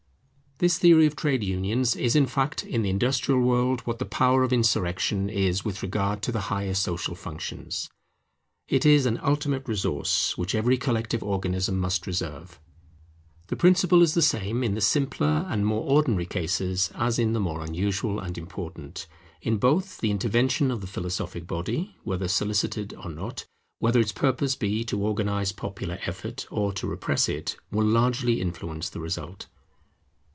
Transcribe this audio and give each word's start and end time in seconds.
This 0.61 0.77
theory 0.77 1.07
of 1.07 1.15
trade 1.15 1.43
unions 1.43 1.95
is, 1.95 2.15
in 2.15 2.27
fact, 2.27 2.63
in 2.63 2.83
the 2.83 2.91
industrial 2.91 3.41
world, 3.41 3.81
what 3.87 3.97
the 3.97 4.05
power 4.05 4.43
of 4.43 4.53
insurrection 4.53 5.27
is 5.27 5.65
with 5.65 5.81
regard 5.81 6.21
to 6.21 6.31
the 6.31 6.39
higher 6.53 6.75
social 6.75 7.15
functions; 7.15 7.89
it 8.67 8.85
is 8.85 9.07
an 9.07 9.19
ultimate 9.23 9.67
resource 9.67 10.37
which 10.37 10.53
every 10.53 10.77
collective 10.77 11.23
organism 11.23 11.79
must 11.79 12.05
reserve. 12.05 12.59
The 13.47 13.55
principle 13.55 14.03
is 14.03 14.13
the 14.13 14.21
same 14.21 14.63
in 14.63 14.75
the 14.75 14.81
simpler 14.81 15.47
and 15.49 15.65
more 15.65 15.81
ordinary 15.81 16.27
cases 16.27 16.91
as 16.93 17.17
in 17.17 17.33
the 17.33 17.39
more 17.39 17.63
unusual 17.65 18.19
and 18.19 18.37
important. 18.37 19.07
In 19.41 19.57
both 19.57 19.97
the 19.97 20.11
intervention 20.11 20.69
of 20.69 20.81
the 20.81 20.85
philosophic 20.85 21.47
body, 21.47 21.95
whether 22.03 22.27
solicited 22.27 22.93
or 23.03 23.09
not, 23.09 23.47
whether 23.79 23.99
its 23.99 24.11
purpose 24.11 24.55
be 24.55 24.83
to 24.83 25.01
organize 25.01 25.51
popular 25.53 25.97
effort 26.05 26.45
or 26.51 26.71
to 26.73 26.85
repress 26.85 27.27
it, 27.27 27.57
will 27.71 27.87
largely 27.87 28.39
influence 28.39 28.89
the 28.91 28.99
result. 28.99 29.47